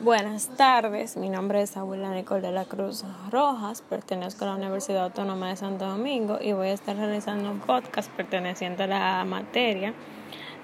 [0.00, 5.04] Buenas tardes, mi nombre es Abuela Nicole de la Cruz Rojas, pertenezco a la Universidad
[5.04, 9.92] Autónoma de Santo Domingo y voy a estar realizando un podcast perteneciente a la materia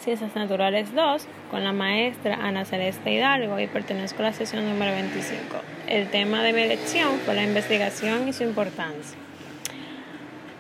[0.01, 4.93] Ciencias Naturales 2 con la maestra Ana Celeste Hidalgo y pertenezco a la sesión número
[4.93, 5.39] 25.
[5.87, 9.19] El tema de mi lección fue la investigación y su importancia.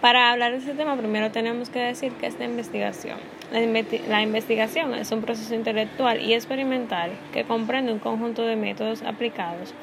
[0.06, 3.18] Para hablar de este tema, primero tenemos que decir que es de investigación.
[4.08, 9.74] La, investigación es un proceso intelectual y experimental que comprende un conjunto de métodos aplicados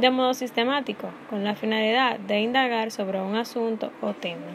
[0.00, 4.46] de modo sistemático, con la finalidad de indagar sobre un asunto o tema,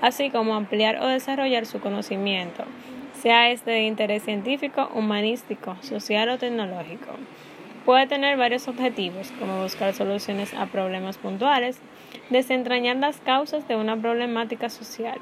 [0.00, 2.62] así como ampliar o desarrollar su conocimiento,
[3.20, 7.16] sea este de interés científico, humanístico, social o tecnológico.
[7.88, 11.78] Puede tener varios objetivos, como buscar soluciones a problemas puntuales,
[12.28, 15.18] desentrañar las causas de una problemática social,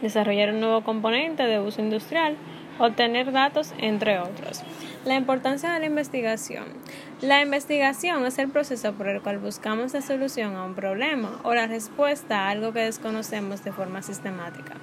[0.00, 2.34] desarrollar un nuevo componente de uso industrial,
[2.78, 4.62] obtener datos, entre otros.
[5.04, 6.64] La importancia de la investigación.
[7.20, 11.52] La investigación es el proceso por el cual buscamos la solución a un problema o
[11.52, 14.76] la respuesta a algo que desconocemos de forma sistemática.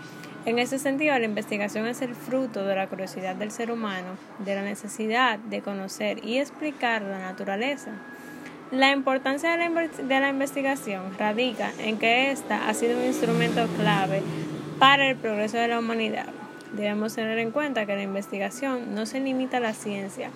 [0.45, 4.55] En ese sentido, la investigación es el fruto de la curiosidad del ser humano, de
[4.55, 7.91] la necesidad de conocer y explicar la naturaleza.
[8.69, 14.21] La importancia de la, investigación radica en que ésta ha sido un instrumento clave
[14.79, 16.27] para el progreso de la humanidad.
[16.73, 20.29] Debemos tener en cuenta que la investigación no se limita a la ciencia.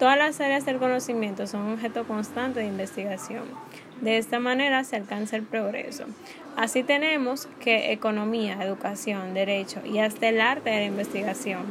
[0.00, 3.44] Todas las áreas del conocimiento son objeto constante de investigación.
[4.00, 6.04] De esta manera se alcanza el progreso.
[6.56, 11.64] Así tenemos que economía, educación, derecho y hasta el arte de la investigación.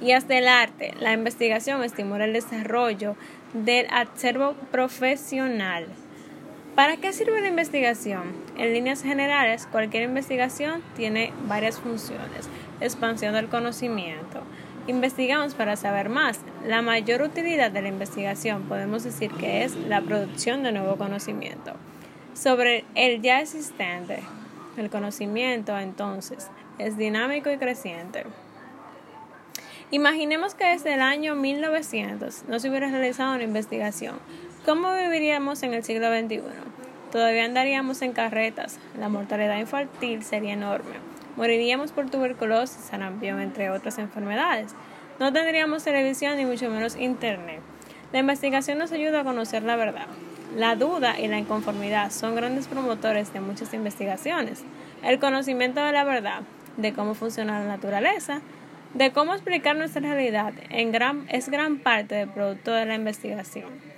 [0.00, 3.16] Y hasta el arte, la investigación estimula el desarrollo
[3.54, 5.86] del acervo profesional.
[6.74, 8.24] ¿Para qué sirve la investigación?
[8.58, 12.50] En líneas generales, cualquier investigación tiene varias funciones.
[12.80, 14.42] Expansión del conocimiento,
[14.88, 16.38] Investigamos para saber más.
[16.64, 21.72] La mayor utilidad de la investigación podemos decir que es la producción de nuevo conocimiento.
[22.34, 24.20] Sobre el ya existente,
[24.76, 28.26] el conocimiento entonces es dinámico y creciente.
[29.90, 34.20] Imaginemos que desde el año 1900 no se hubiera realizado una investigación.
[34.64, 36.42] ¿Cómo viviríamos en el siglo XXI?
[37.10, 41.05] Todavía andaríamos en carretas, la mortalidad infantil sería enorme
[41.36, 44.74] Moriríamos por tuberculosis, sarampión, entre otras enfermedades.
[45.18, 47.60] No tendríamos televisión ni mucho menos internet.
[48.12, 50.06] La investigación nos ayuda a conocer la verdad.
[50.56, 54.64] La duda y la inconformidad son grandes promotores de muchas investigaciones.
[55.02, 56.40] El conocimiento de la verdad,
[56.76, 58.40] de cómo funciona la naturaleza,
[58.94, 63.96] de cómo explicar nuestra realidad, en gran, es gran parte del producto de la investigación.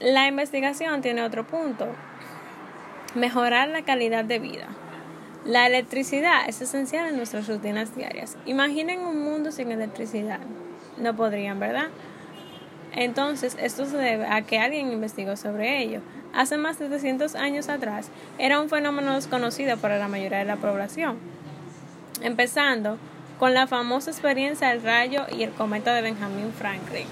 [0.00, 1.86] la investigación tiene otro punto,
[3.14, 4.68] Mejorar la calidad de vida.
[5.44, 8.38] La electricidad es esencial en nuestras rutinas diarias.
[8.46, 10.40] Imaginen un mundo sin electricidad.
[10.96, 11.88] No podrían, ¿verdad?
[12.94, 16.00] Entonces, esto se debe a que alguien investigó sobre ello.
[16.32, 18.08] Hace más de 300 años atrás,
[18.38, 21.18] era un fenómeno desconocido para la mayoría de la población.
[22.22, 22.96] Empezando
[23.38, 27.06] con la famosa experiencia del rayo y el cometa de Benjamin Franklin.